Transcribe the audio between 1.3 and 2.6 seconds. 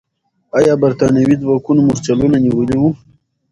ځواکونو مرچلونه